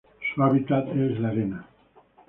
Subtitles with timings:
[0.33, 1.67] Su hábitat es de arena.